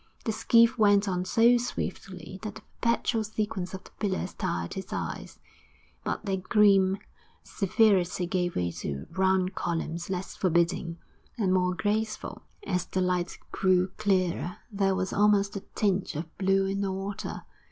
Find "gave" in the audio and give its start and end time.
8.25-8.55